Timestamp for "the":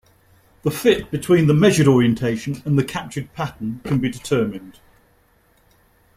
0.63-0.71, 1.45-1.53, 2.75-2.83